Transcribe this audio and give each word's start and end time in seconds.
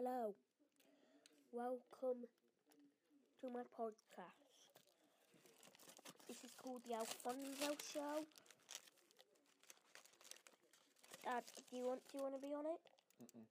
Hello. 0.00 0.32
Welcome 1.52 2.24
to 3.42 3.50
my 3.52 3.60
podcast. 3.76 4.48
This 6.26 6.38
is 6.42 6.52
called 6.56 6.80
the 6.88 6.94
Alfonzo 6.94 7.76
Show. 7.92 8.24
Dad, 11.22 11.44
do 11.70 11.76
you 11.76 11.84
want 11.84 12.00
do 12.08 12.16
you 12.16 12.22
want 12.24 12.34
to 12.34 12.40
be 12.40 12.54
on 12.54 12.64
it? 12.64 12.80
Mm-mm. 13.20 13.44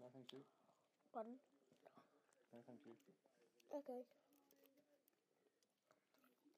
No, 0.00 0.06
thank 0.14 0.32
you. 0.32 0.40
Pardon? 1.12 1.36
No, 2.54 2.60
thank 2.66 2.80
you. 2.86 2.94
Okay. 3.76 4.00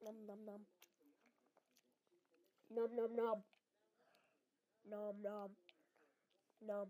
Nom 0.04 0.14
nom 0.24 0.38
nom. 0.46 0.62
Nom 2.70 2.94
nom 2.94 3.16
nom. 3.16 3.42
Nom 4.88 5.14
nom. 5.20 5.50
Nom. 6.64 6.86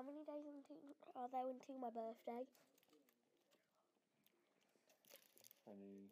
How 0.00 0.06
many 0.06 0.24
days 0.24 0.46
until 0.48 0.80
are 1.14 1.28
there 1.28 1.50
until 1.50 1.76
my 1.76 1.90
birthday? 1.90 2.48
20... 5.64 6.10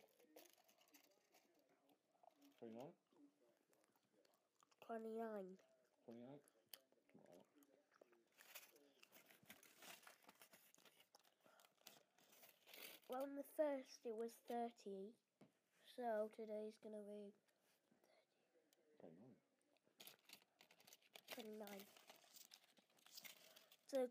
29? 2.59 2.92
Twenty 4.84 5.14
nine. 5.14 5.56
28? 6.05 6.20
Right. 6.20 6.42
Well, 13.09 13.23
on 13.23 13.34
the 13.34 13.45
first 13.56 14.05
it 14.05 14.14
was 14.14 14.30
thirty, 14.48 15.14
so 15.97 16.30
today's 16.36 16.77
gonna 16.83 17.02
be 17.09 17.33
29. 19.00 19.34
twenty 21.30 21.56
nine. 21.59 21.97
So 23.91 24.05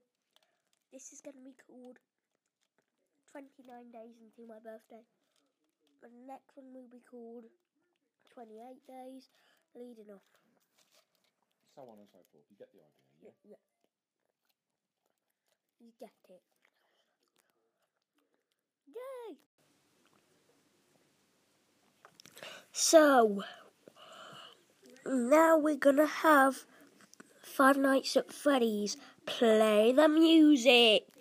this 0.92 1.14
is 1.14 1.22
gonna 1.22 1.44
be 1.46 1.54
called 1.70 2.00
twenty 3.32 3.62
nine 3.68 3.92
days 3.94 4.18
until 4.18 4.48
my 4.50 4.58
birthday. 4.58 5.06
The 6.02 6.10
next 6.26 6.58
one 6.58 6.74
will 6.74 6.90
be 6.90 7.02
called 7.10 7.46
twenty 8.34 8.58
eight 8.58 8.82
days 8.88 9.30
leading 9.76 10.10
up. 10.12 10.26
So 11.76 11.84
on 11.84 12.00
and 12.00 12.10
so 12.12 12.18
forth. 12.32 12.46
You 12.50 12.58
get 12.58 12.70
the 12.74 12.80
idea, 12.80 13.32
yeah? 13.46 13.52
Yeah. 13.52 13.62
You 15.80 15.92
get 16.00 16.10
it. 16.30 16.42
Yay! 18.88 19.38
So, 22.72 23.44
now 25.06 25.58
we're 25.60 25.76
gonna 25.76 26.08
have 26.08 26.66
Five 27.58 27.78
Nights 27.78 28.16
at 28.16 28.32
Freddy's. 28.32 28.98
Play 29.26 29.92
the 29.92 30.08
music! 30.08 31.08